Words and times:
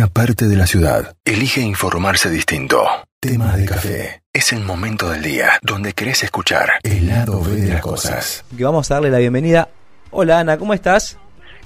una 0.00 0.08
parte 0.08 0.46
de 0.46 0.56
la 0.56 0.66
ciudad 0.66 1.14
elige 1.26 1.60
informarse 1.60 2.30
distinto. 2.30 2.86
Tema 3.20 3.54
de 3.54 3.66
café. 3.66 4.22
Es 4.32 4.50
el 4.54 4.60
momento 4.60 5.10
del 5.10 5.20
día 5.20 5.58
donde 5.60 5.92
querés 5.92 6.22
escuchar 6.22 6.70
el 6.82 7.06
lado 7.06 7.42
B 7.42 7.56
de 7.56 7.74
las 7.74 7.82
cosas. 7.82 8.42
Que 8.56 8.64
vamos 8.64 8.90
a 8.90 8.94
darle 8.94 9.10
la 9.10 9.18
bienvenida. 9.18 9.68
Hola 10.10 10.38
Ana, 10.38 10.56
¿cómo 10.56 10.72
estás? 10.72 11.18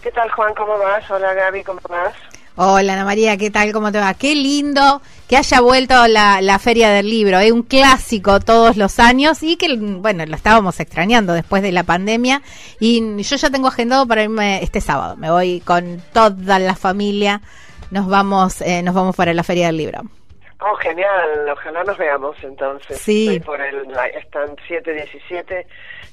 ¿Qué 0.02 0.10
tal 0.10 0.28
Juan? 0.32 0.52
¿Cómo 0.56 0.76
vas? 0.76 1.08
Hola 1.12 1.32
Gaby, 1.32 1.62
¿cómo 1.62 1.80
vas? 1.88 2.12
Hola 2.56 2.94
Ana 2.94 3.04
María, 3.04 3.36
¿qué 3.36 3.52
tal? 3.52 3.72
¿Cómo 3.72 3.92
te 3.92 4.00
va? 4.00 4.14
Qué 4.14 4.34
lindo 4.34 5.00
que 5.28 5.36
haya 5.36 5.60
vuelto 5.60 6.08
la, 6.08 6.40
la 6.40 6.58
Feria 6.58 6.90
del 6.90 7.08
Libro, 7.08 7.38
es 7.38 7.52
un 7.52 7.62
clásico 7.62 8.40
todos 8.40 8.76
los 8.76 8.98
años 8.98 9.44
y 9.44 9.56
que, 9.56 9.76
bueno, 9.76 10.26
lo 10.26 10.34
estábamos 10.34 10.80
extrañando 10.80 11.34
después 11.34 11.62
de 11.62 11.70
la 11.70 11.84
pandemia 11.84 12.42
y 12.80 13.22
yo 13.22 13.36
ya 13.36 13.50
tengo 13.50 13.68
agendado 13.68 14.08
para 14.08 14.24
irme 14.24 14.60
este 14.60 14.80
sábado, 14.80 15.16
me 15.16 15.30
voy 15.30 15.60
con 15.60 16.02
toda 16.12 16.58
la 16.58 16.74
familia, 16.74 17.40
nos 17.94 18.08
vamos, 18.08 18.60
eh, 18.60 18.82
nos 18.82 18.92
vamos 18.92 19.14
para 19.14 19.32
la 19.32 19.44
Feria 19.44 19.66
del 19.66 19.76
Libro. 19.76 20.00
Oh, 20.60 20.74
genial, 20.76 21.48
ojalá 21.52 21.84
nos 21.84 21.96
veamos 21.96 22.36
entonces. 22.42 22.98
Sí. 22.98 23.28
Estoy 23.28 23.40
por 23.40 23.60
el, 23.60 23.86
están 24.18 24.56
717 24.66 25.66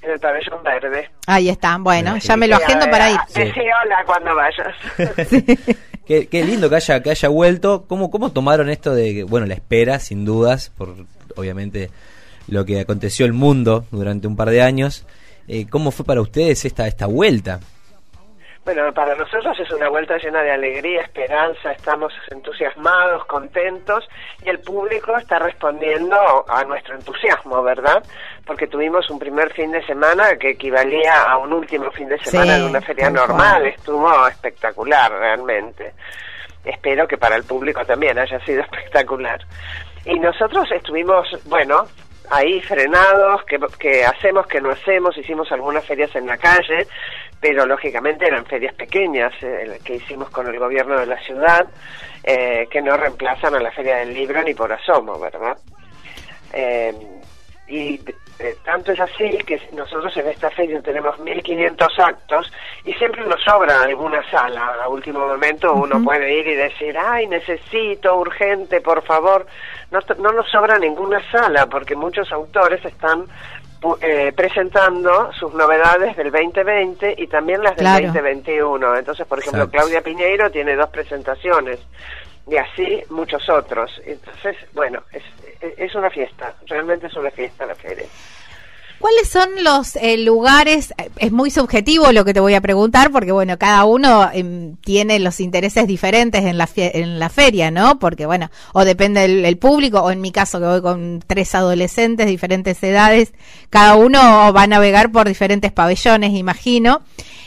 en 0.04 0.12
el 0.12 0.20
pabellón 0.20 0.62
verde. 0.62 1.10
Ahí 1.26 1.50
está, 1.50 1.78
bueno, 1.80 2.18
ya 2.18 2.38
me 2.38 2.48
lo 2.48 2.58
agendo 2.58 2.88
para 2.92 3.10
ir. 3.10 3.18
Decí 3.34 3.62
hola 3.62 4.04
cuando 4.06 4.36
vayas. 4.36 4.76
Qué, 6.06 6.28
qué 6.28 6.44
lindo 6.44 6.70
que 6.70 6.76
haya, 6.76 7.02
que 7.02 7.12
haya 7.12 7.30
vuelto. 7.30 7.86
¿Cómo, 7.88 8.12
¿Cómo 8.12 8.32
tomaron 8.32 8.70
esto 8.70 8.94
de, 8.94 9.24
bueno, 9.24 9.48
la 9.48 9.54
espera, 9.54 9.98
sin 9.98 10.26
dudas, 10.26 10.72
por 10.78 10.94
obviamente 11.36 11.90
lo 12.48 12.66
que 12.66 12.80
aconteció 12.80 13.26
el 13.26 13.34
mundo 13.34 13.86
durante 13.92 14.28
un 14.28 14.36
par 14.36 14.50
de 14.50 14.62
años? 14.62 15.06
Eh, 15.48 15.68
¿Cómo 15.70 15.92
fue 15.92 16.06
para 16.06 16.22
ustedes 16.22 16.66
esta, 16.66 16.88
esta 16.88 17.06
vuelta? 17.06 17.60
Bueno, 18.64 18.94
para 18.94 19.16
nosotros 19.16 19.60
es 19.60 19.72
una 19.72 19.90
vuelta 19.90 20.18
llena 20.18 20.44
de 20.44 20.52
alegría, 20.52 21.02
esperanza, 21.02 21.72
estamos 21.72 22.14
entusiasmados, 22.30 23.26
contentos 23.26 24.08
y 24.46 24.50
el 24.50 24.60
público 24.60 25.18
está 25.18 25.40
respondiendo 25.40 26.16
a 26.48 26.64
nuestro 26.66 26.94
entusiasmo, 26.94 27.64
¿verdad? 27.64 28.04
Porque 28.46 28.68
tuvimos 28.68 29.10
un 29.10 29.18
primer 29.18 29.52
fin 29.54 29.72
de 29.72 29.84
semana 29.88 30.36
que 30.36 30.52
equivalía 30.52 31.24
a 31.24 31.38
un 31.38 31.54
último 31.54 31.90
fin 31.90 32.08
de 32.08 32.20
semana 32.20 32.56
Sí, 32.56 32.62
de 32.62 32.68
una 32.68 32.82
feria 32.82 33.10
normal, 33.10 33.66
estuvo 33.66 34.28
espectacular 34.28 35.12
realmente. 35.12 35.94
Espero 36.64 37.08
que 37.08 37.18
para 37.18 37.38
el 37.38 37.44
público 37.44 37.84
también 37.84 38.20
haya 38.20 38.40
sido 38.46 38.62
espectacular. 38.62 39.40
Y 40.06 40.20
nosotros 40.20 40.72
estuvimos, 40.72 41.28
bueno, 41.46 41.86
ahí 42.32 42.62
frenados, 42.62 43.44
que, 43.44 43.60
que 43.78 44.06
hacemos, 44.06 44.48
que 44.48 44.62
no 44.62 44.72
hacemos, 44.72 45.18
hicimos 45.18 45.52
algunas 45.52 45.86
ferias 45.86 46.16
en 46.16 46.28
la 46.28 46.38
calle, 46.38 46.88
pero 47.42 47.66
lógicamente 47.66 48.28
eran 48.28 48.46
ferias 48.46 48.76
pequeñas 48.76 49.34
eh, 49.42 49.80
que 49.84 49.96
hicimos 49.96 50.30
con 50.30 50.48
el 50.48 50.60
gobierno 50.60 50.98
de 50.98 51.08
la 51.08 51.20
ciudad, 51.24 51.68
eh, 52.24 52.68
que 52.70 52.82
no 52.84 52.96
reemplazan 52.96 53.56
a 53.56 53.60
la 53.60 53.72
Feria 53.72 53.98
del 53.98 54.14
Libro 54.14 54.44
ni 54.44 54.54
por 54.54 54.72
asomo, 54.72 55.20
¿verdad? 55.20 55.58
Eh, 56.54 56.94
y 57.68 58.00
tanto 58.66 58.92
es 58.92 59.00
así 59.00 59.30
que 59.46 59.62
nosotros 59.74 60.16
en 60.18 60.28
esta 60.28 60.50
feria 60.50 60.82
tenemos 60.82 61.16
1.500 61.18 62.00
actos 62.00 62.52
y 62.86 62.94
siempre 62.94 63.24
nos 63.26 63.42
sobra 63.44 63.84
alguna 63.84 64.28
sala. 64.30 64.78
A 64.84 64.90
último 64.90 65.28
momento 65.28 65.74
uno 65.74 66.04
puede 66.04 66.40
ir 66.40 66.48
y 66.48 66.56
decir, 66.56 66.98
ay, 66.98 67.28
necesito, 67.28 68.16
urgente, 68.18 68.82
por 68.82 69.04
favor. 69.04 69.46
No, 69.92 70.00
no 70.18 70.32
nos 70.32 70.50
sobra 70.50 70.80
ninguna 70.80 71.22
sala 71.32 71.68
porque 71.68 71.96
muchos 71.96 72.32
autores 72.32 72.84
están 72.84 73.28
eh, 74.02 74.32
presentando 74.36 75.32
sus 75.34 75.54
novedades 75.54 76.16
del 76.16 76.32
2020 76.32 77.16
y 77.18 77.28
también 77.28 77.64
las 77.64 77.76
del 77.76 77.86
Claro. 77.86 78.06
2021. 78.08 78.98
Entonces, 78.98 79.26
por 79.26 79.40
ejemplo, 79.40 79.64
Exacto. 79.64 79.78
Claudia 79.78 80.02
Piñeiro 80.02 80.52
tiene 80.52 80.76
dos 80.76 80.90
presentaciones 80.90 81.80
y 82.48 82.58
así 82.58 83.04
muchos 83.10 83.48
otros. 83.50 83.92
Entonces, 84.06 84.56
bueno, 84.74 85.04
es, 85.12 85.24
es 85.78 85.96
una 85.96 86.10
fiesta, 86.10 86.54
realmente 86.68 87.08
es 87.08 87.16
una 87.16 87.32
fiesta 87.32 87.66
la 87.66 87.76
feria. 87.76 88.06
¿Cuáles 89.02 89.28
son 89.30 89.50
los 89.64 89.96
eh, 89.96 90.18
lugares? 90.18 90.94
eh, 90.98 91.10
Es 91.18 91.32
muy 91.32 91.50
subjetivo 91.50 92.12
lo 92.12 92.24
que 92.24 92.34
te 92.34 92.40
voy 92.40 92.54
a 92.54 92.62
preguntar, 92.62 93.12
porque 93.12 93.32
bueno, 93.32 93.58
cada 93.58 93.84
uno 93.86 94.30
em, 94.32 94.76
tiene 94.78 95.20
los 95.20 95.40
intereses 95.40 95.88
diferentes 95.88 96.46
en 96.46 96.58
la, 96.60 96.70
en 96.76 97.20
la 97.20 97.30
feria, 97.30 97.72
¿no? 97.72 97.98
Porque 97.98 98.28
bueno, 98.28 98.52
o 98.74 98.86
depende 98.86 99.22
del 99.22 99.44
el 99.44 99.58
público, 99.58 100.02
o 100.02 100.12
en 100.12 100.22
mi 100.22 100.32
caso 100.32 100.60
que 100.60 100.66
voy 100.68 100.82
con 100.82 101.24
tres 101.26 101.54
adolescentes, 101.56 102.28
diferentes 102.28 102.82
edades, 102.84 103.34
cada 103.72 103.96
uno 103.96 104.20
va 104.54 104.64
a 104.64 104.68
navegar 104.68 105.12
por 105.12 105.28
diferentes 105.28 105.72
pabellones, 105.72 106.34
imagino. 106.34 107.02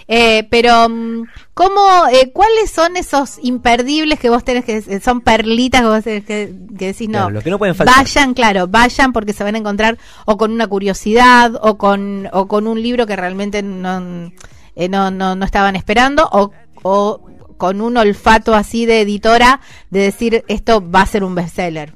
Eh, 0.06 0.46
pero, 0.50 0.88
mm, 0.88 1.24
¿cómo, 1.54 2.06
eh, 2.12 2.30
¿cuáles 2.32 2.70
son 2.70 2.96
esos 2.96 3.38
imperdibles 3.42 4.20
que 4.20 4.30
vos 4.30 4.44
tenés 4.44 4.64
que, 4.64 5.00
son 5.00 5.20
perlitas 5.20 5.80
que 5.80 5.86
vos 5.86 6.04
tenés 6.04 6.24
que, 6.24 6.54
que 6.78 6.86
decís, 6.88 7.08
no, 7.08 7.18
Claro, 7.20 7.30
los 7.30 7.44
que 7.44 7.50
no 7.50 7.58
pueden 7.58 7.74
faltar. 7.74 7.96
vayan, 7.96 8.34
claro, 8.34 8.66
vayan 8.66 9.12
porque 9.12 9.32
se 9.32 9.44
van 9.44 9.54
a 9.54 9.58
encontrar 9.58 9.98
o 10.26 10.36
con 10.36 10.52
una 10.52 10.66
curiosidad 10.66 11.52
o 11.62 11.78
con, 11.78 12.28
o 12.32 12.48
con 12.48 12.66
un 12.66 12.82
libro 12.82 13.06
que 13.06 13.16
realmente 13.16 13.62
no, 13.62 14.30
eh, 14.76 14.88
no, 14.88 15.10
no, 15.10 15.34
no 15.36 15.44
estaban 15.44 15.76
esperando 15.76 16.28
o, 16.30 16.50
o 16.82 17.20
con 17.56 17.80
un 17.80 17.96
olfato 17.96 18.54
así 18.54 18.84
de 18.84 19.00
editora 19.00 19.60
de 19.90 20.00
decir 20.00 20.44
esto 20.48 20.82
va 20.90 21.02
a 21.02 21.06
ser 21.06 21.24
un 21.24 21.34
bestseller. 21.34 21.94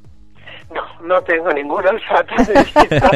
No, 0.72 1.06
no 1.06 1.22
tengo 1.22 1.50
ningún 1.52 1.84
olfato 1.86 2.34
de 2.44 2.60
esto. 2.60 3.10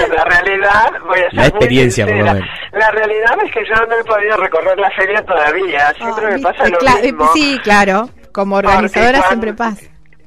Pero 0.00 0.14
la 0.16 0.24
realidad, 0.24 0.92
voy 1.06 1.18
a 1.20 1.22
ser 1.30 1.34
La 1.34 1.40
muy 1.42 1.48
experiencia, 1.48 2.06
por 2.06 2.14
lo 2.14 2.18
sincera. 2.26 2.34
menos. 2.44 2.58
La 2.72 2.90
realidad 2.90 3.36
es 3.44 3.52
que 3.52 3.60
yo 3.68 3.74
no 3.86 3.98
he 3.98 4.04
podido 4.04 4.36
recorrer 4.36 4.78
la 4.78 4.90
feria 4.90 5.24
todavía. 5.24 5.92
Siempre 5.98 6.26
Ah, 6.26 6.30
me 6.30 6.38
pasa 6.40 6.68
lo 6.68 6.78
cla- 6.78 7.02
mismo. 7.02 7.30
Sí, 7.34 7.58
claro, 7.62 8.08
como 8.32 8.56
organizadora 8.56 9.18
cuando- 9.18 9.28
siempre 9.28 9.54
pasa. 9.54 9.82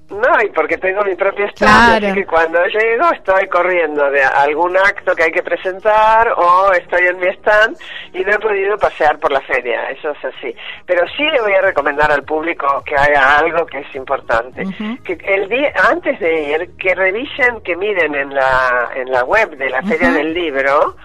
No, 0.09 0.41
y 0.43 0.49
porque 0.49 0.77
tengo 0.77 1.03
mi 1.03 1.13
propio 1.15 1.45
stand, 1.49 1.99
Claro. 1.99 2.07
así 2.07 2.15
que 2.15 2.25
cuando 2.25 2.65
llego 2.65 3.11
estoy 3.13 3.47
corriendo 3.47 4.09
de 4.09 4.23
algún 4.23 4.75
acto 4.75 5.13
que 5.15 5.23
hay 5.23 5.31
que 5.31 5.43
presentar 5.43 6.29
o 6.35 6.71
estoy 6.73 7.05
en 7.07 7.19
mi 7.19 7.27
stand 7.27 7.77
y 8.13 8.23
no 8.23 8.31
he 8.31 8.39
podido 8.39 8.75
pasear 8.77 9.19
por 9.19 9.31
la 9.31 9.41
feria, 9.41 9.89
eso 9.91 10.09
es 10.11 10.25
así. 10.25 10.55
Pero 10.87 11.05
sí 11.15 11.23
le 11.23 11.41
voy 11.41 11.53
a 11.53 11.61
recomendar 11.61 12.11
al 12.11 12.23
público 12.23 12.81
que 12.85 12.95
haga 12.95 13.37
algo 13.37 13.65
que 13.67 13.79
es 13.79 13.95
importante. 13.95 14.63
Que 15.03 15.13
el 15.25 15.47
día 15.47 15.73
antes 15.89 16.19
de 16.19 16.41
ir, 16.43 16.69
que 16.77 16.95
revisen, 16.95 17.61
que 17.61 17.75
miren 17.75 18.15
en 18.15 18.33
la, 18.33 18.89
en 18.95 19.11
la 19.11 19.23
web 19.25 19.55
de 19.57 19.69
la 19.69 19.83
Feria 19.83 20.11
del 20.11 20.33
Libro 20.33 20.95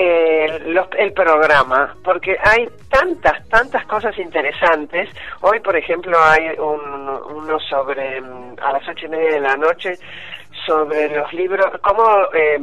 eh, 0.00 0.60
los- 0.66 0.86
el 0.96 1.12
programa, 1.12 1.96
porque 2.04 2.36
hay 2.44 2.68
tantas, 2.88 3.46
tantas 3.48 3.84
cosas 3.86 4.16
interesantes. 4.16 5.08
Hoy, 5.40 5.58
por 5.60 5.76
ejemplo, 5.76 6.16
hay 6.22 6.50
un, 6.58 7.08
uno 7.34 7.58
sobre, 7.60 8.20
mm, 8.20 8.56
a 8.62 8.72
las 8.74 8.88
ocho 8.88 9.06
y 9.06 9.08
media 9.08 9.30
de 9.32 9.40
la 9.40 9.56
noche, 9.56 9.94
sobre 10.66 11.08
los 11.16 11.32
libros, 11.32 11.66
cómo 11.82 12.04
eh, 12.32 12.60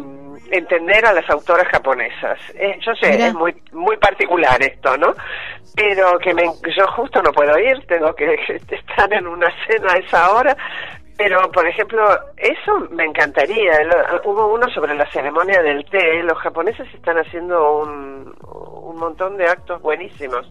entender 0.51 1.05
a 1.05 1.11
las 1.13 1.29
autoras 1.29 1.67
japonesas. 1.67 2.39
Eh, 2.53 2.77
yo 2.79 2.93
sé, 2.95 3.11
Mira. 3.11 3.27
es 3.27 3.33
muy, 3.33 3.53
muy 3.73 3.97
particular 3.97 4.61
esto, 4.61 4.95
¿no? 4.97 5.13
Pero 5.75 6.17
que 6.19 6.33
me, 6.33 6.43
yo 6.77 6.87
justo 6.95 7.21
no 7.21 7.31
puedo 7.33 7.57
ir, 7.59 7.85
tengo 7.87 8.13
que 8.15 8.33
estar 8.69 9.11
en 9.11 9.27
una 9.27 9.51
cena 9.67 9.91
a 9.93 9.97
esa 9.97 10.31
hora. 10.31 10.55
Pero, 11.17 11.49
por 11.51 11.65
ejemplo, 11.65 12.05
eso 12.35 12.79
me 12.91 13.05
encantaría. 13.05 13.71
Lo- 13.83 14.29
hubo 14.31 14.53
uno 14.53 14.67
sobre 14.69 14.93
la 14.95 15.09
ceremonia 15.11 15.61
del 15.61 15.85
té. 15.85 16.21
Los 16.23 16.37
japoneses 16.39 16.87
están 16.93 17.17
haciendo 17.17 17.79
un, 17.79 18.35
un 18.43 18.97
montón 18.97 19.37
de 19.37 19.45
actos 19.47 19.81
buenísimos. 19.81 20.45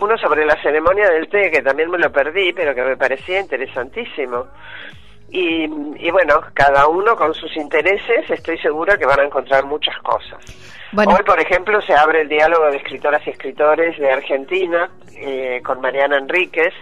Uno 0.00 0.16
sobre 0.16 0.46
la 0.46 0.60
ceremonia 0.62 1.10
del 1.10 1.28
té, 1.28 1.50
que 1.50 1.60
también 1.60 1.90
me 1.90 1.98
lo 1.98 2.10
perdí, 2.10 2.52
pero 2.54 2.74
que 2.74 2.82
me 2.82 2.96
parecía 2.96 3.40
interesantísimo. 3.40 4.46
Y, 5.28 5.64
y 5.64 6.10
bueno, 6.10 6.40
cada 6.54 6.86
uno 6.88 7.14
con 7.16 7.34
sus 7.34 7.54
intereses, 7.56 8.30
estoy 8.30 8.56
segura 8.58 8.96
que 8.96 9.04
van 9.06 9.20
a 9.20 9.24
encontrar 9.24 9.64
muchas 9.66 9.98
cosas. 9.98 10.38
Bueno. 10.92 11.12
Hoy, 11.14 11.24
por 11.24 11.38
ejemplo, 11.40 11.82
se 11.82 11.92
abre 11.94 12.22
el 12.22 12.28
diálogo 12.28 12.70
de 12.70 12.76
escritoras 12.78 13.26
y 13.26 13.30
escritores 13.30 13.98
de 13.98 14.10
Argentina 14.10 14.88
eh, 15.16 15.60
con 15.64 15.80
Mariana 15.80 16.16
Enríquez, 16.18 16.72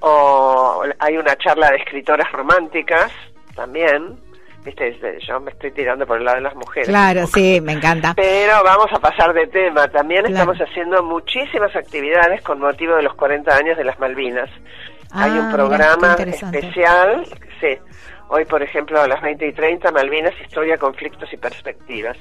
o 0.00 0.82
hay 0.98 1.16
una 1.16 1.36
charla 1.36 1.70
de 1.70 1.76
escritoras 1.76 2.30
románticas 2.32 3.10
también. 3.54 4.18
Viste, 4.64 4.94
yo 5.26 5.40
me 5.40 5.52
estoy 5.52 5.70
tirando 5.70 6.06
por 6.06 6.18
el 6.18 6.24
lado 6.24 6.36
de 6.36 6.42
las 6.42 6.54
mujeres. 6.54 6.86
Claro, 6.88 7.26
sí, 7.26 7.60
me 7.62 7.72
encanta. 7.72 8.12
Pero 8.14 8.62
vamos 8.62 8.92
a 8.92 8.98
pasar 8.98 9.32
de 9.32 9.46
tema. 9.46 9.88
También 9.88 10.24
Claro. 10.26 10.52
estamos 10.52 10.58
haciendo 10.70 11.02
muchísimas 11.02 11.74
actividades 11.74 12.42
con 12.42 12.60
motivo 12.60 12.94
de 12.96 13.02
los 13.02 13.14
40 13.14 13.56
años 13.56 13.78
de 13.78 13.84
las 13.84 13.98
Malvinas. 13.98 14.50
Hay 15.12 15.30
Ah, 15.34 15.40
un 15.40 15.52
programa 15.52 16.14
especial, 16.14 17.24
sí. 17.60 17.78
Hoy, 18.32 18.44
por 18.44 18.62
ejemplo, 18.62 19.00
a 19.00 19.08
las 19.08 19.20
20 19.22 19.44
y 19.48 19.52
30, 19.52 19.90
Malvinas, 19.90 20.32
Historia, 20.40 20.78
Conflictos 20.78 21.32
y 21.32 21.36
Perspectivas. 21.36 22.16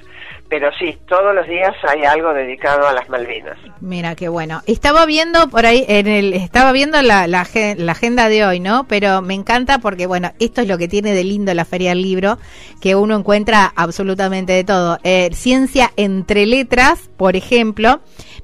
Pero 0.50 0.72
sí, 0.80 0.98
todos 1.08 1.36
los 1.36 1.48
días 1.48 1.76
hay 1.88 2.04
algo 2.04 2.34
dedicado 2.34 2.88
a 2.88 2.94
las 2.94 3.08
Malvinas. 3.10 3.58
Mira 3.80 4.16
qué 4.16 4.28
bueno. 4.28 4.62
Estaba 4.66 5.06
viendo 5.06 5.48
por 5.50 5.68
ahí, 5.68 5.86
en 5.88 6.08
el, 6.08 6.34
estaba 6.34 6.72
viendo 6.72 7.00
la, 7.04 7.28
la, 7.28 7.42
agen- 7.46 7.78
la 7.78 7.92
agenda 7.92 8.28
de 8.28 8.44
hoy, 8.44 8.60
¿no? 8.60 8.88
Pero 8.88 9.22
me 9.22 9.36
encanta 9.36 9.78
porque, 9.78 10.08
bueno, 10.08 10.32
esto 10.40 10.62
es 10.62 10.68
lo 10.68 10.80
que 10.80 10.88
tiene 10.88 11.14
de 11.14 11.24
lindo 11.24 11.54
la 11.54 11.66
Feria 11.66 11.90
del 11.90 12.02
Libro, 12.02 12.40
que 12.82 12.96
uno 12.96 13.16
encuentra 13.16 13.72
absolutamente 13.76 14.54
de 14.54 14.64
todo. 14.64 14.98
Eh, 15.04 15.30
ciencia 15.34 15.92
entre 15.96 16.48
letras, 16.48 17.08
por 17.18 17.36
ejemplo, 17.36 18.00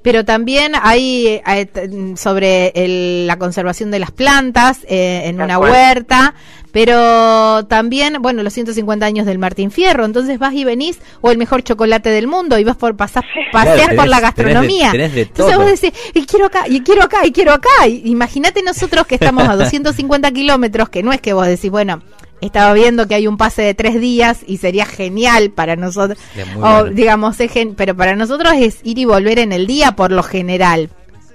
pero 0.05 0.23
también 0.23 0.73
hay, 0.79 1.41
hay 1.45 1.65
t- 1.65 1.89
sobre 2.15 2.67
el- 2.75 3.25
la 3.25 3.39
conservación 3.39 3.89
de 3.89 3.97
las 3.97 4.11
plantas 4.11 4.85
eh, 4.87 5.23
en 5.25 5.41
una 5.41 5.57
huerta, 5.57 6.35
pero 6.71 7.65
también, 7.65 8.17
bueno, 8.21 8.43
los 8.43 8.53
150 8.53 9.03
años 9.05 9.25
del 9.25 9.39
Martín 9.39 9.71
Fierro, 9.71 10.05
entonces 10.05 10.37
vas 10.37 10.53
y 10.53 10.63
venís, 10.63 10.99
o 11.21 11.31
el 11.31 11.37
mejor 11.39 11.63
chocolate 11.63 12.09
del 12.11 12.27
mundo, 12.27 12.59
y 12.59 12.63
vas 12.63 12.75
por 12.75 12.95
pasar, 12.95 13.23
pasear 13.51 13.77
Claro, 13.77 13.95
por 13.95 14.07
la 14.07 14.19
gastronomía. 14.19 14.91
tenés 14.91 15.13
de- 15.13 15.25
tenés 15.25 15.37
de 15.37 15.43
entonces 15.43 15.57
vos 15.57 15.81
decís, 15.81 16.11
y 16.13 16.25
quiero 16.27 16.45
acá, 16.45 16.65
y 16.67 16.81
quiero 16.81 17.01
acá, 17.03 17.25
y 17.25 17.31
quiero 17.31 17.53
acá. 17.53 17.87
Imagínate 17.87 18.61
nosotros 18.61 19.07
que 19.07 19.15
estamos 19.15 19.47
a 19.47 19.55
250 19.57 20.29
kilómetros, 20.31 20.89
que 20.89 21.01
no 21.01 21.11
es 21.13 21.19
que 21.21 21.33
vos 21.33 21.47
decís, 21.47 21.71
bueno, 21.71 22.01
estaba 22.45 22.73
viendo 22.73 23.07
que 23.07 23.15
hay 23.15 23.27
un 23.27 23.37
pase 23.37 23.61
de 23.61 23.73
tres 23.73 23.99
días 23.99 24.39
y 24.47 24.57
sería 24.57 24.85
genial 24.85 25.51
para 25.51 25.75
nosotros. 25.75 26.17
O 26.55 26.59
bueno. 26.59 26.83
digamos, 26.85 27.39
es 27.39 27.51
gen- 27.51 27.75
pero 27.75 27.95
para 27.95 28.15
nosotros 28.15 28.53
es 28.57 28.79
ir 28.83 28.97
y 28.99 29.05
volver 29.05 29.39
en 29.39 29.51
el 29.51 29.67
día 29.67 29.93
por 29.93 30.11
lo 30.11 30.23
general. 30.23 30.89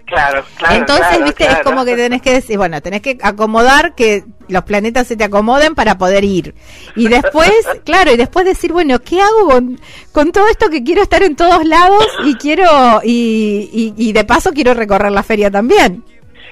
Claro, 0.07 0.43
claro. 0.57 0.75
Entonces, 0.75 1.07
claro, 1.07 1.25
viste, 1.25 1.45
es 1.47 1.59
como 1.61 1.85
que 1.85 1.95
tenés 1.95 2.21
que 2.21 2.33
decir, 2.33 2.57
bueno, 2.59 2.83
tenés 2.83 3.01
que 3.01 3.17
acomodar 3.23 3.95
que 3.95 4.25
los 4.49 4.65
planetas 4.65 5.07
se 5.07 5.15
te 5.17 5.23
acomoden 5.23 5.77
para 5.77 5.99
poder 5.99 6.25
ir. 6.25 6.53
Y 6.97 7.07
después, 7.07 7.53
claro, 7.85 8.13
y 8.13 8.17
después 8.17 8.45
decir, 8.45 8.73
bueno, 8.73 8.99
¿qué 9.01 9.21
hago 9.21 9.49
con, 9.49 9.81
con 10.11 10.33
todo 10.33 10.49
esto 10.49 10.69
que 10.69 10.83
quiero 10.83 11.03
estar 11.03 11.23
en 11.23 11.37
todos 11.37 11.65
lados 11.65 12.05
y 12.25 12.35
quiero, 12.35 12.67
y, 13.05 13.71
y, 13.73 13.95
y 14.09 14.13
de 14.13 14.25
paso 14.25 14.51
quiero 14.53 14.75
recorrer 14.75 15.13
la 15.13 15.23
feria 15.23 15.49
también? 15.49 16.03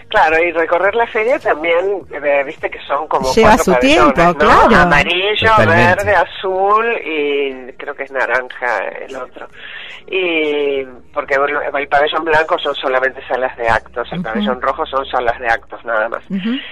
Claro, 0.08 0.42
y 0.42 0.52
recorrer 0.52 0.94
la 0.94 1.06
feria 1.06 1.38
también, 1.38 2.02
eh, 2.10 2.42
viste 2.44 2.70
que 2.70 2.80
son 2.86 3.06
como 3.08 3.30
Lleva 3.34 3.50
cuatro 3.50 3.64
su 3.64 3.72
pabellones, 3.72 4.14
tiempo, 4.14 4.32
¿no? 4.44 4.68
claro. 4.68 4.76
Amarillo, 4.82 5.50
Totalmente. 5.50 6.04
verde, 6.04 6.14
azul 6.16 6.86
y 7.04 7.72
creo 7.74 7.94
que 7.94 8.04
es 8.04 8.10
naranja 8.12 8.78
el 9.06 9.14
otro. 9.16 9.46
Y 10.06 10.84
porque 11.12 11.34
el 11.34 11.88
pabellón 11.88 12.24
blanco 12.24 12.58
son 12.58 12.74
solamente 12.74 13.20
salas 13.28 13.54
de 13.58 13.68
actos, 13.68 14.08
el 14.10 14.20
Ujú. 14.20 14.28
pabellón 14.28 14.62
rojo 14.62 14.86
son 14.86 15.04
salas 15.04 15.38
de 15.38 15.46
actos 15.48 15.84
nada 15.84 16.08
más. 16.08 16.22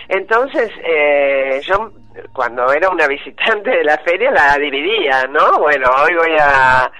Entonces, 0.09 0.71
eh, 0.83 1.61
yo 1.63 1.91
cuando 2.33 2.73
era 2.73 2.89
una 2.89 3.07
visitante 3.07 3.69
de 3.71 3.85
la 3.85 3.99
feria 3.99 4.31
la 4.31 4.57
dividía, 4.57 5.27
¿no? 5.29 5.59
Bueno, 5.59 5.91
hoy 6.03 6.15
voy 6.15 6.37
a 6.41 6.91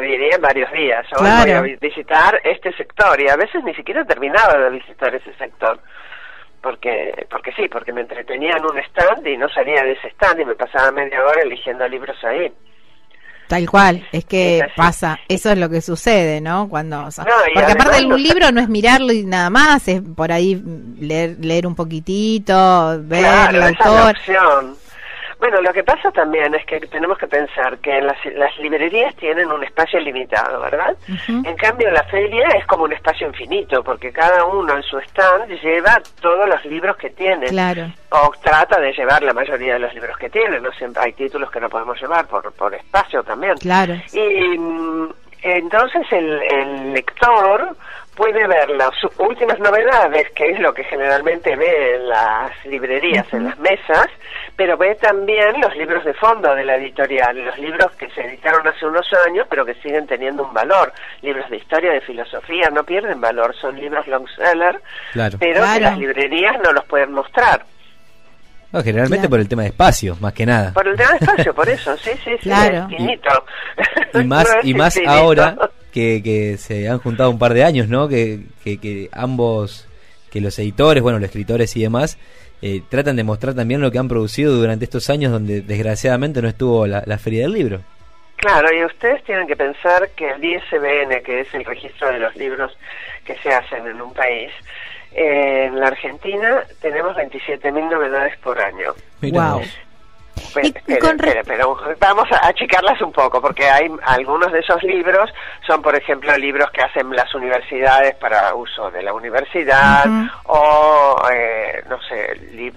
dividía 0.00 0.36
en 0.36 0.42
varios 0.42 0.72
días. 0.72 1.06
Hoy 1.12 1.18
Claro. 1.26 1.42
voy 1.44 1.52
a 1.52 1.60
vi- 1.62 1.76
visitar 1.76 2.40
este 2.44 2.72
sector 2.72 3.20
y 3.20 3.28
a 3.28 3.36
veces 3.36 3.62
ni 3.64 3.74
siquiera 3.74 4.04
terminaba 4.04 4.56
de 4.58 4.70
visitar 4.70 5.14
ese 5.14 5.32
sector. 5.34 5.80
Porque, 6.60 7.26
porque 7.30 7.52
sí, 7.52 7.68
porque 7.68 7.92
me 7.92 8.00
entretenía 8.00 8.56
en 8.56 8.64
un 8.64 8.76
stand 8.78 9.24
y 9.26 9.36
no 9.36 9.48
salía 9.48 9.82
de 9.84 9.92
ese 9.92 10.08
stand 10.08 10.40
y 10.40 10.44
me 10.44 10.54
pasaba 10.56 10.90
media 10.90 11.24
hora 11.24 11.42
eligiendo 11.42 11.86
libros 11.86 12.16
ahí. 12.24 12.52
Tal 13.46 13.70
cual, 13.70 14.06
es 14.12 14.26
que 14.26 14.58
Es 14.58 14.72
pasa, 14.76 15.18
eso 15.26 15.50
es 15.50 15.56
lo 15.58 15.70
que 15.70 15.80
sucede, 15.80 16.40
¿no? 16.40 16.68
Cuando, 16.68 17.04
o 17.06 17.10
sea, 17.10 17.24
No, 17.24 17.30
porque 17.54 17.72
aparte 17.72 18.00
de 18.00 18.06
un 18.06 18.22
libro 18.22 18.50
no 18.52 18.60
es 18.60 18.68
mirarlo 18.68 19.10
y 19.12 19.24
nada 19.24 19.48
más, 19.48 19.88
es 19.88 20.02
por 20.14 20.30
ahí 20.32 20.60
leer, 21.00 21.36
leer 21.40 21.66
un 21.66 21.74
poquitito, 21.74 22.98
ver 23.04 23.20
Claro, 23.20 23.56
el 23.56 23.62
esa 23.62 23.70
es 23.70 23.78
la 23.78 23.86
autor. 23.86 24.10
opción. 24.18 24.76
Bueno, 25.38 25.60
lo 25.60 25.72
que 25.72 25.84
pasa 25.84 26.10
también 26.10 26.52
es 26.54 26.66
que 26.66 26.80
tenemos 26.80 27.16
que 27.16 27.28
pensar 27.28 27.78
que 27.78 28.00
las, 28.00 28.16
las 28.34 28.58
librerías 28.58 29.14
tienen 29.16 29.50
un 29.52 29.62
espacio 29.62 30.00
limitado, 30.00 30.60
¿verdad? 30.60 30.96
En 31.28 31.56
cambio, 31.56 31.90
la 31.90 32.02
feria 32.04 32.48
es 32.58 32.66
como 32.66 32.84
un 32.84 32.92
espacio 32.92 33.28
infinito, 33.28 33.82
porque 33.84 34.12
cada 34.12 34.44
uno 34.44 34.76
en 34.76 34.82
su 34.82 34.98
stand 34.98 35.48
lleva 35.62 36.00
todos 36.20 36.48
los 36.48 36.64
libros 36.64 36.96
que 36.96 37.10
tiene. 37.10 37.46
Claro, 37.46 37.92
O 38.10 38.32
trata 38.42 38.80
de 38.80 38.92
llevar 38.92 39.22
la 39.22 39.32
mayoría 39.32 39.74
de 39.74 39.78
los 39.78 39.94
libros 39.94 40.16
que 40.18 40.28
tiene. 40.28 40.60
No 40.60 40.72
siempre 40.72 41.04
hay 41.04 41.12
títulos 41.12 41.50
que 41.50 41.60
no 41.60 41.68
podemos 41.68 42.00
llevar 42.00 42.26
por, 42.26 42.52
por 42.52 42.74
espacio 42.74 43.22
también. 43.22 43.54
claro. 43.58 43.94
Y 44.12 44.58
mm, 44.58 45.08
entonces 45.42 46.02
el, 46.10 46.42
el 46.50 46.92
lector 46.94 47.76
puede 48.18 48.48
ver 48.48 48.68
las 48.70 48.90
últimas 49.16 49.60
novedades, 49.60 50.28
que 50.34 50.50
es 50.50 50.58
lo 50.58 50.74
que 50.74 50.82
generalmente 50.82 51.54
ve 51.54 51.94
en 51.94 52.08
las 52.08 52.50
librerías, 52.66 53.32
en 53.32 53.44
las 53.44 53.56
mesas, 53.60 54.08
pero 54.56 54.76
ve 54.76 54.96
también 54.96 55.60
los 55.62 55.74
libros 55.76 56.04
de 56.04 56.12
fondo 56.14 56.52
de 56.56 56.64
la 56.64 56.74
editorial, 56.74 57.44
los 57.44 57.56
libros 57.58 57.92
que 57.96 58.10
se 58.10 58.22
editaron 58.22 58.66
hace 58.66 58.84
unos 58.86 59.06
años, 59.24 59.46
pero 59.48 59.64
que 59.64 59.74
siguen 59.74 60.08
teniendo 60.08 60.42
un 60.44 60.52
valor. 60.52 60.92
Libros 61.22 61.48
de 61.48 61.58
historia, 61.58 61.92
de 61.92 62.00
filosofía, 62.00 62.68
no 62.70 62.82
pierden 62.82 63.20
valor, 63.20 63.54
son 63.60 63.76
libros 63.76 64.04
long 64.08 64.26
seller, 64.36 64.80
Claro. 65.12 65.36
pero 65.38 65.60
Claro. 65.60 65.74
que 65.74 65.80
las 65.80 65.98
librerías 65.98 66.56
no 66.64 66.72
los 66.72 66.84
pueden 66.86 67.12
mostrar. 67.12 67.64
No, 68.72 68.82
generalmente 68.82 69.20
Claro. 69.28 69.30
por 69.30 69.38
el 69.40 69.48
tema 69.48 69.62
de 69.62 69.68
espacio, 69.68 70.16
más 70.20 70.32
que 70.34 70.44
nada. 70.44 70.72
Por 70.74 70.88
el 70.88 70.96
tema 70.96 71.12
de 71.12 71.16
espacio, 71.18 71.54
por 71.54 71.68
eso, 71.68 71.96
sí, 71.96 72.10
sí, 72.24 72.32
sí, 72.42 72.48
Claro. 72.50 72.86
es 72.90 72.96
finito. 72.96 73.44
Y 74.14 74.24
más, 74.24 74.44
No 74.52 74.58
es 74.58 74.64
y 74.66 74.74
más 74.74 74.96
infinito. 74.96 75.18
ahora 75.20 75.56
que, 75.92 76.22
que 76.22 76.56
se 76.58 76.88
han 76.88 76.98
juntado 76.98 77.30
un 77.30 77.38
par 77.38 77.54
de 77.54 77.64
años, 77.64 77.88
¿no? 77.88 78.08
Que, 78.08 78.40
que, 78.64 78.78
que 78.78 79.08
ambos, 79.12 79.88
que 80.30 80.40
los 80.40 80.58
editores, 80.58 81.02
bueno, 81.02 81.18
los 81.18 81.26
escritores 81.26 81.76
y 81.76 81.82
demás, 81.82 82.18
eh, 82.60 82.82
tratan 82.88 83.16
de 83.16 83.24
mostrar 83.24 83.54
también 83.54 83.80
lo 83.80 83.90
que 83.90 83.98
han 83.98 84.08
producido 84.08 84.54
durante 84.54 84.84
estos 84.84 85.10
años 85.10 85.30
donde 85.30 85.62
desgraciadamente 85.62 86.42
no 86.42 86.48
estuvo 86.48 86.86
la, 86.86 87.02
la 87.06 87.18
feria 87.18 87.42
del 87.42 87.52
libro. 87.52 87.80
Claro, 88.36 88.72
y 88.72 88.84
ustedes 88.84 89.22
tienen 89.24 89.48
que 89.48 89.56
pensar 89.56 90.10
que 90.16 90.30
el 90.30 90.44
ISBN, 90.44 91.22
que 91.24 91.40
es 91.40 91.52
el 91.54 91.64
registro 91.64 92.12
de 92.12 92.20
los 92.20 92.36
libros 92.36 92.76
que 93.24 93.36
se 93.38 93.52
hacen 93.52 93.86
en 93.86 94.00
un 94.00 94.14
país, 94.14 94.52
eh, 95.12 95.64
en 95.66 95.80
la 95.80 95.88
Argentina 95.88 96.62
tenemos 96.80 97.16
27.000 97.16 97.90
novedades 97.90 98.36
por 98.38 98.60
año. 98.60 98.94
Wow. 99.22 99.62
Pero 101.46 101.76
vamos 101.98 102.26
a 102.32 102.48
achicarlas 102.48 103.00
un 103.02 103.12
poco, 103.12 103.40
porque 103.40 103.68
hay 103.68 103.90
algunos 104.04 104.52
de 104.52 104.60
esos 104.60 104.82
libros 104.82 105.30
son, 105.66 105.82
por 105.82 105.94
ejemplo, 105.96 106.36
libros 106.38 106.70
que 106.70 106.82
hacen 106.82 107.10
las 107.10 107.34
universidades 107.34 108.14
para 108.16 108.54
uso 108.54 108.90
de 108.90 109.02
la 109.02 109.12
universidad, 109.12 110.04
o, 110.44 111.16
eh, 111.32 111.82
no 111.88 112.00
sé, 112.02 112.34
li- 112.52 112.72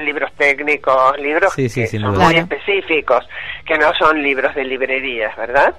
libros 0.00 0.30
técnicos, 0.36 1.18
libros 1.18 1.52
Sí, 1.52 1.68
sí, 1.68 1.80
que 1.82 1.86
son 1.98 2.14
duda. 2.14 2.24
muy 2.26 2.36
específicos, 2.36 3.28
que 3.66 3.76
no 3.76 3.92
son 3.94 4.22
libros 4.22 4.54
de 4.54 4.64
librerías, 4.64 5.34
¿verdad? 5.36 5.74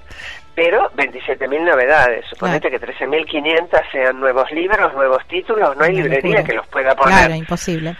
Pero 0.62 0.90
27.000 0.94 1.64
novedades. 1.64 2.26
Suponete 2.28 2.70
que 2.70 2.78
13.500 2.78 3.80
sean 3.90 4.20
nuevos 4.20 4.50
libros, 4.52 4.92
nuevos 4.92 5.26
títulos. 5.26 5.74
No 5.74 5.84
hay 5.84 5.94
librería 5.94 6.44
que 6.44 6.52
los 6.52 6.66
pueda 6.66 6.94
poner. 6.94 7.16
Claro, 7.16 7.34
imposible. 7.34 7.96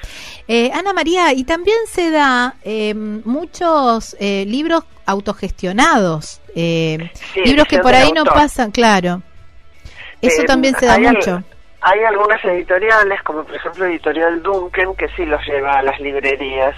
Eh, 0.46 0.70
Ana 0.74 0.92
María, 0.92 1.32
y 1.32 1.44
también 1.44 1.78
se 1.86 2.10
da 2.10 2.56
eh, 2.62 2.92
muchos 2.94 4.14
eh, 4.20 4.44
libros 4.46 4.84
autogestionados, 5.06 6.42
eh, 6.54 7.10
Sí, 7.32 7.40
libros 7.46 7.66
que 7.66 7.78
por 7.78 7.94
ahí 7.94 8.12
no 8.12 8.24
pasan, 8.24 8.70
claro. 8.72 9.22
Eso 10.20 10.42
Eh, 10.42 10.44
también 10.44 10.74
se 10.78 10.84
da 10.84 10.96
hay 10.96 11.06
al- 11.06 11.14
mucho. 11.16 11.42
hay 11.80 12.00
algunas 12.04 12.44
editoriales, 12.44 13.22
como 13.22 13.44
por 13.44 13.56
ejemplo 13.56 13.86
Editorial 13.86 14.42
Duncan, 14.42 14.94
que 14.96 15.08
sí 15.16 15.24
los 15.24 15.40
lleva 15.46 15.78
a 15.78 15.82
las 15.82 15.98
librerías, 15.98 16.74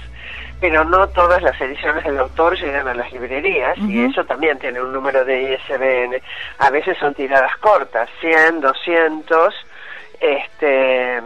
pero 0.62 0.84
no 0.84 1.08
todas 1.08 1.42
las 1.42 1.60
ediciones 1.60 2.04
del 2.04 2.20
autor 2.20 2.56
llegan 2.56 2.86
a 2.86 2.94
las 2.94 3.12
librerías 3.12 3.76
y 3.78 4.04
eso 4.04 4.24
también 4.24 4.58
tiene 4.60 4.80
un 4.80 4.92
número 4.92 5.24
de 5.24 5.42
ISBN. 5.54 6.22
A 6.60 6.70
veces 6.70 6.96
son 6.98 7.12
tiradas 7.14 7.54
cortas, 7.56 8.08
100, 8.20 8.60
200, 8.60 9.54
este 10.20 11.20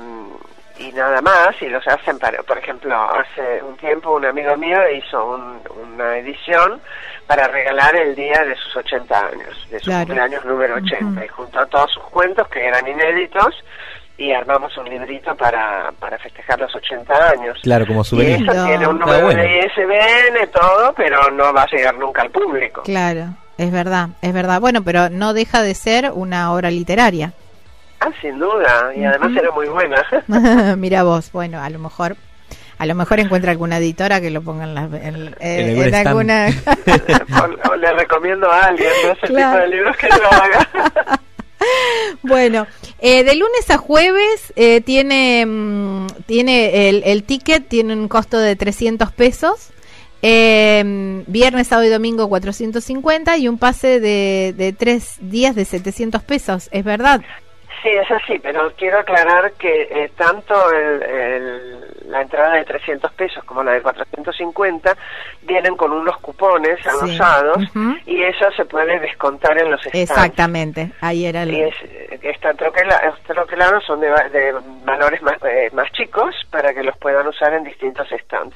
y 0.79 0.93
nada 0.93 1.21
más 1.23 1.61
y 1.63 1.69
los 1.69 1.87
hacen 1.87 2.19
para 2.19 2.43
por 2.43 2.59
ejemplo 2.59 2.95
hace 2.95 3.63
un 3.63 3.77
tiempo 3.77 4.15
un 4.15 4.25
amigo 4.27 4.57
mío 4.57 4.79
hizo 4.91 5.25
un- 5.25 5.61
una 5.95 6.17
edición 6.19 6.81
para 7.27 7.47
regalar 7.49 7.95
el 7.97 8.15
día 8.15 8.43
de 8.45 8.55
sus 8.57 8.77
80 8.77 9.27
años 9.29 9.67
de 9.71 9.79
su 9.81 9.87
Claro. 9.87 10.07
cumpleaños 10.07 10.45
número 10.45 10.75
80 10.77 11.05
Ujú. 11.21 11.25
y 11.25 11.29
juntó 11.29 11.67
todos 11.69 11.91
sus 11.93 12.05
cuentos 12.05 12.47
que 12.49 12.63
eran 12.67 12.87
inéditos 12.87 13.55
y 14.19 14.33
armamos 14.33 14.77
un 14.79 14.87
librito 14.89 15.35
para, 15.37 15.93
para 15.99 16.19
festejar 16.19 16.59
los 16.59 16.75
80 16.75 17.31
años 17.31 17.59
Claro, 17.63 17.87
como 17.87 18.01
y 18.01 18.05
souvenir. 18.05 18.35
eso 18.37 18.53
Lindo. 18.53 18.67
tiene 18.67 18.87
un 18.89 18.99
número 18.99 19.25
bueno. 19.25 19.43
de 19.43 19.59
ISBN 19.67 20.51
todo 20.53 20.95
pero 20.97 21.31
no 21.31 21.53
va 21.53 21.63
a 21.63 21.67
llegar 21.71 21.95
nunca 21.97 22.23
al 22.23 22.31
público 22.31 22.83
Claro, 22.83 23.35
es 23.59 23.71
verdad, 23.71 24.09
es 24.23 24.33
verdad. 24.33 24.61
Bueno, 24.61 24.83
pero 24.83 25.11
no 25.11 25.33
deja 25.35 25.63
de 25.63 25.75
ser 25.75 26.11
una 26.15 26.53
obra 26.53 26.71
literaria. 26.71 27.33
ah 28.01 28.11
sin 28.23 28.39
duda 28.39 28.93
y 28.97 29.05
además 29.05 29.31
Ujú. 29.33 29.39
era 29.39 29.51
muy 29.51 29.67
buena 29.69 30.05
Mira 30.77 31.03
vos, 31.03 31.31
bueno, 31.33 31.63
a 31.63 31.69
lo 31.71 31.79
mejor 31.79 32.17
a 32.79 32.85
lo 32.85 32.95
mejor 32.95 33.21
encuentra 33.21 33.53
alguna 33.53 33.79
editora 33.79 34.21
que 34.21 34.31
lo 34.31 34.43
ponga 34.43 34.65
en, 34.65 34.75
la- 34.75 34.83
en- 34.85 35.35
En 35.41 35.83
en 35.83 35.95
alguna 35.95 36.49
o, 36.49 37.71
o 37.73 37.77
le 37.77 37.93
recomiendo 37.95 38.51
a 38.51 38.67
alguien 38.67 38.91
de 39.03 39.13
ese 39.13 39.27
Claro. 39.29 39.51
tipo 39.53 39.63
de 39.63 39.69
libros 39.77 39.97
que 39.97 40.09
lo 40.09 40.27
haga 40.31 41.21
Bueno, 42.23 42.67
eh, 42.99 43.25
de 43.25 43.35
lunes 43.35 43.71
a 43.71 43.79
jueves 43.79 44.53
eh, 44.57 44.81
tiene, 44.81 45.45
mm, 45.47 46.07
tiene 46.27 46.89
el, 46.89 47.03
el 47.05 47.23
ticket, 47.25 47.69
tiene 47.69 47.95
un 47.95 48.09
costo 48.09 48.39
de 48.39 48.57
300 48.57 49.13
pesos. 49.13 49.71
Eh, 50.23 51.23
viernes, 51.27 51.69
sábado 51.69 51.87
y 51.87 51.91
domingo 51.91 52.29
450 52.29 53.37
y 53.37 53.49
un 53.49 53.59
pase 53.59 54.01
de, 54.01 54.55
de 54.57 54.73
tres 54.73 55.17
días 55.21 55.55
de 55.55 55.65
700 55.65 56.23
pesos, 56.23 56.69
¿es 56.73 56.85
verdad? 56.85 57.21
Sí, 57.83 57.89
es 57.91 58.11
así, 58.11 58.39
pero 58.41 58.73
quiero 58.77 58.99
aclarar 58.99 59.53
que 59.53 59.83
eh, 59.83 60.11
tanto 60.17 60.55
el, 60.73 61.03
el- 61.03 61.87
la 62.11 62.23
entrada 62.23 62.55
de 62.55 62.65
300 62.65 63.13
pesos 63.15 63.43
como 63.45 63.65
la 63.65 63.73
de 63.73 63.83
450 63.83 64.97
vienen 65.43 65.77
con 65.77 65.91
unos 65.93 66.17
cupones 66.19 66.79
Sí. 66.81 67.19
y 68.07 68.23
eso 68.23 68.51
se 68.57 68.65
puede 68.65 68.99
descontar 69.01 69.59
en 69.59 69.71
los 69.73 69.81
stands. 69.81 69.99
Exactamente, 70.11 70.93
ahí 71.01 71.27
era 71.27 71.43
el... 71.43 71.53
Y 71.53 71.63
es, 71.63 71.75
están 72.23 72.57
troquela- 72.57 73.13
troquelados, 73.27 73.85
son 73.85 74.01
de, 74.01 74.09
de 74.09 74.55
valores 74.85 75.21
más, 75.23 75.35
eh, 75.45 75.69
más 75.73 75.91
chicos 75.93 76.35
para 76.51 76.73
que 76.73 76.83
los 76.85 76.97
puedan 76.99 77.27
usar 77.27 77.53
en 77.55 77.65
distintos 77.65 78.07
stands, 78.09 78.55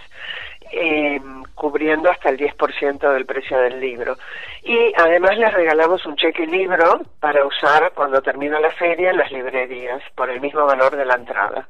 eh, 0.72 1.20
cubriendo 1.54 2.10
hasta 2.10 2.30
el 2.30 2.38
10% 2.38 3.12
del 3.12 3.26
precio 3.26 3.58
del 3.58 3.80
libro. 3.80 4.16
Y 4.62 4.92
además 4.96 5.36
les 5.36 5.52
regalamos 5.52 6.04
un 6.06 6.16
cheque 6.16 6.46
libro 6.46 7.00
para 7.20 7.44
usar 7.44 7.92
cuando 7.94 8.22
termina 8.22 8.60
la 8.60 8.70
feria 8.70 9.10
en 9.10 9.18
las 9.18 9.30
librerías, 9.30 10.02
por 10.14 10.30
el 10.30 10.40
mismo 10.40 10.64
valor 10.64 10.96
de 10.96 11.04
la 11.04 11.14
entrada. 11.14 11.68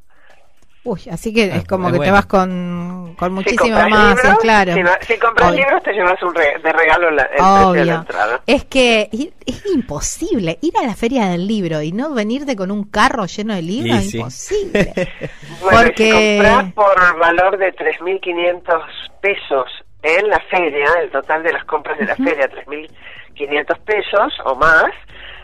Uy, 0.82 1.02
así 1.12 1.34
que 1.34 1.50
Ah, 1.52 1.56
es 1.56 1.64
como 1.66 1.90
muy 1.90 1.98
que 1.98 2.06
te 2.06 2.10
vas 2.10 2.24
con, 2.24 3.14
con 3.18 3.34
compras 3.34 3.90
más, 3.90 4.16
libros, 4.16 4.38
claro. 4.40 4.72
si, 4.72 4.82
no- 4.82 4.90
si 5.02 5.18
compras 5.18 5.50
Obvio. 5.50 5.58
libros 5.64 5.82
te 5.82 5.92
llevas 5.92 6.22
un 6.22 6.34
re- 6.34 6.58
de 6.62 6.72
regalo 6.72 7.10
la- 7.10 7.22
el 7.24 7.28
precio 7.36 7.72
de 7.72 7.84
la 7.84 7.94
entrada. 7.96 8.40
Es 8.46 8.64
que 8.64 9.10
es 9.46 9.66
imposible 9.74 10.58
ir 10.62 10.72
a 10.82 10.86
la 10.86 10.94
feria 10.94 11.26
del 11.26 11.46
libro 11.46 11.82
y 11.82 11.92
no 11.92 12.14
venirte 12.14 12.56
con 12.56 12.70
un 12.70 12.84
carro 12.84 13.26
lleno 13.26 13.54
de 13.54 13.60
libros, 13.62 13.98
es 13.98 14.10
sí. 14.10 14.16
imposible. 14.18 14.92
Bueno, 15.60 15.78
Porque- 15.82 16.38
si 16.40 16.48
compras 16.48 16.72
por 16.72 17.18
valor 17.18 17.58
de 17.58 17.74
3.500 17.74 18.80
pesos 19.20 19.66
en 20.02 20.28
la 20.28 20.40
feria, 20.50 20.86
el 21.02 21.10
total 21.10 21.42
de 21.42 21.52
las 21.52 21.64
compras 21.66 21.98
de 21.98 22.06
la 22.06 22.16
feria, 22.16 22.48
3.500 22.48 23.78
pesos 23.84 24.32
o 24.46 24.54
más, 24.54 24.86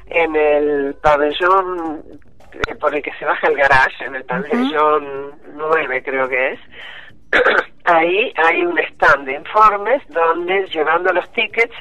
en 0.07 0.35
el 0.35 0.95
pabellón 1.03 2.03
eh, 2.11 2.19
por 2.81 2.95
el 2.95 3.03
que 3.03 3.13
se 3.19 3.25
baja 3.25 3.49
el 3.49 3.57
garage, 3.57 4.05
en 4.05 4.15
el 4.15 4.25
pabellón 4.25 5.33
9 5.55 6.03
creo 6.03 6.29
que 6.29 6.53
es, 6.53 6.61
ahí 7.85 8.33
hay 8.37 8.65
un 8.65 8.79
stand 8.79 9.27
de 9.27 9.35
informes 9.35 10.03
donde 10.09 10.67
llevando 10.73 11.13
los 11.13 11.31
tickets 11.33 11.75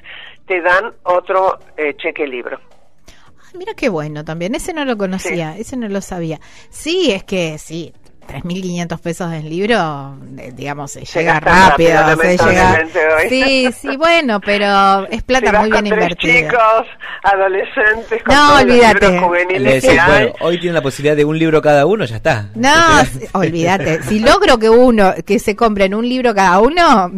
te 0.48 0.62
dan 0.62 0.94
otro 1.04 1.60
eh, 1.78 1.96
cheque 1.98 2.28
libro. 2.28 2.60
Ay, 3.08 3.58
Mira 3.58 3.74
qué 3.74 3.90
bueno 3.90 4.24
también, 4.24 4.56
ese 4.56 4.74
no 4.74 4.86
lo 4.86 4.98
conocía, 4.98 5.58
ese 5.58 5.78
no 5.78 5.88
lo 5.88 6.02
sabía. 6.02 6.40
Sí, 6.70 7.12
es 7.12 7.24
que 7.24 7.58
sí, 7.58 7.94
3.500 8.28 9.00
pesos 9.00 9.32
en 9.34 9.50
libro, 9.50 10.16
digamos, 10.54 10.92
se 10.92 11.06
llega 11.06 11.40
rápido. 11.40 11.94
rápido, 12.02 12.22
se 12.22 12.38
llega... 12.38 12.72
hoy. 12.74 13.30
Sí, 13.30 13.70
sí, 13.80 13.98
bueno, 13.98 14.40
pero 14.42 15.08
es 15.08 15.24
plata 15.24 15.52
Si 15.52 15.58
muy 15.58 15.72
bien 15.72 15.88
invertida. 15.88 16.34
chicos, 16.50 16.88
adolescentes, 17.24 18.24
con 18.24 18.36
No, 18.36 18.56
olvídate. 18.58 19.06
libros 19.08 19.24
juveniles 19.26 19.84
decís, 19.84 20.00
bueno, 20.08 20.34
hoy 20.42 20.60
tiene 20.60 20.74
la 20.74 20.82
posibilidad 20.82 21.16
de 21.16 21.26
un 21.26 21.38
libro 21.38 21.62
cada 21.62 21.86
uno, 21.86 22.06
ya 22.06 22.16
está. 22.18 22.50
No, 22.56 22.72
olvídate. 23.34 24.04
Si 24.04 24.20
logro 24.20 24.58
que 24.58 24.70
uno, 24.70 25.14
que 25.26 25.40
se 25.40 25.56
compren 25.56 25.94
un 25.94 26.08
libro 26.08 26.34
cada 26.34 26.60
uno, 26.60 27.12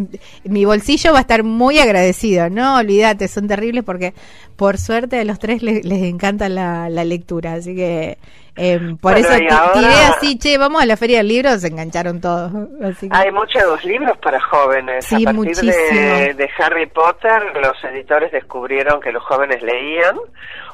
mi 0.43 0.65
bolsillo 0.65 1.11
va 1.13 1.19
a 1.19 1.21
estar 1.21 1.43
muy 1.43 1.79
agradecido. 1.79 2.49
No, 2.49 2.77
olvídate, 2.77 3.27
son 3.27 3.47
terribles 3.47 3.83
porque 3.83 4.13
por 4.55 4.77
suerte 4.77 5.19
a 5.19 5.23
los 5.23 5.39
tres 5.39 5.61
les, 5.61 5.85
les 5.85 6.03
encanta 6.03 6.49
la, 6.49 6.89
la 6.89 7.03
lectura. 7.05 7.53
Así 7.53 7.75
que 7.75 8.17
em, 8.57 8.97
por 8.97 9.13
Bueno, 9.13 9.27
eso 9.29 9.55
ahora- 9.55 9.73
tiré 9.73 9.87
así, 9.93 10.37
che, 10.37 10.57
vamos 10.57 10.81
a 10.81 10.85
la 10.85 10.97
feria 10.97 11.19
del 11.19 11.27
libro, 11.29 11.57
se 11.57 11.67
engancharon 11.67 12.19
todos. 12.19 12.51
Así 12.83 13.07
que- 13.09 13.15
Hay 13.15 13.31
muchos 13.31 13.83
libros 13.85 14.17
para 14.17 14.39
jóvenes. 14.41 15.05
Sí, 15.05 15.15
a 15.15 15.19
partir 15.25 15.33
muchísimo. 15.35 15.71
de, 15.71 16.33
de 16.33 16.49
Harry 16.59 16.87
Potter, 16.87 17.43
los 17.61 17.83
editores 17.83 18.31
descubrieron 18.31 18.99
que 18.99 19.11
los 19.11 19.23
jóvenes 19.23 19.61
leían 19.61 20.17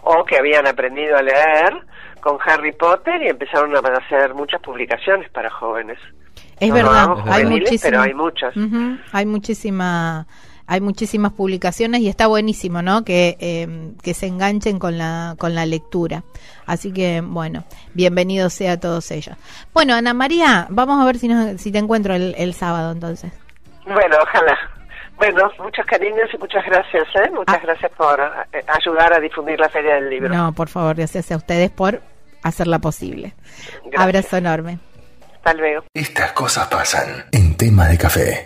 o 0.03 0.23
que 0.25 0.37
habían 0.37 0.65
aprendido 0.67 1.17
a 1.17 1.21
leer 1.21 1.73
con 2.21 2.37
Harry 2.45 2.71
Potter 2.71 3.21
y 3.21 3.27
empezaron 3.27 3.75
a 3.75 3.79
hacer 3.79 4.33
muchas 4.33 4.61
publicaciones 4.61 5.29
para 5.29 5.49
jóvenes. 5.49 5.99
Es 6.59 6.69
No, 6.69 6.75
verdad, 6.75 7.07
no, 7.07 7.23
hay 7.33 7.45
muchísimas. 7.45 7.81
pero 7.81 8.01
hay 8.01 8.13
muchas. 8.13 8.55
Ujú, 8.55 8.97
hay 9.11 9.25
muchísima, 9.25 10.25
hay 10.67 10.81
muchísimas 10.81 11.33
publicaciones 11.33 12.01
y 12.01 12.09
está 12.09 12.27
buenísimo, 12.27 12.81
¿no? 12.81 13.03
Que, 13.03 13.37
eh, 13.39 13.91
que 14.01 14.13
se 14.13 14.27
enganchen 14.27 14.79
con 14.79 14.97
la, 14.97 15.35
con 15.37 15.55
la 15.55 15.65
lectura. 15.65 16.23
Así 16.65 16.91
que, 16.93 17.21
bueno, 17.21 17.63
bienvenido 17.93 18.49
sea 18.49 18.73
a 18.73 18.79
todos 18.79 19.11
ellos. 19.11 19.35
Bueno, 19.73 19.93
Ana 19.95 20.13
María, 20.13 20.67
vamos 20.69 21.01
a 21.01 21.05
ver 21.05 21.17
si, 21.17 21.27
nos- 21.27 21.59
si 21.61 21.71
te 21.71 21.79
encuentro 21.79 22.13
el, 22.15 22.33
el 22.37 22.53
sábado 22.53 22.91
entonces. 22.91 23.31
Bueno, 23.85 24.15
ojalá. 24.21 24.57
Bueno, 25.17 25.49
muchos 25.59 25.85
cariños 25.85 26.27
y 26.33 26.37
muchas 26.37 26.65
gracias, 26.65 27.03
¿eh? 27.15 27.29
Muchas 27.31 27.55
Ah. 27.57 27.61
gracias 27.63 27.91
por 27.97 28.19
eh, 28.53 28.63
ayudar 28.67 29.13
a 29.13 29.19
difundir 29.19 29.59
la 29.59 29.69
Feria 29.69 29.95
del 29.95 30.09
Libro. 30.09 30.29
No, 30.33 30.53
por 30.53 30.69
favor, 30.69 30.95
gracias 30.95 31.31
a 31.31 31.35
ustedes 31.37 31.69
por 31.69 32.01
hacerla 32.41 32.79
posible. 32.79 33.33
Gracias. 33.83 34.01
Abrazo 34.01 34.37
enorme. 34.37 34.79
Hasta 35.35 35.53
luego. 35.53 35.83
Estas 35.93 36.31
cosas 36.31 36.67
pasan 36.67 37.25
en 37.31 37.55
tema 37.57 37.87
de 37.87 37.97
café. 37.97 38.45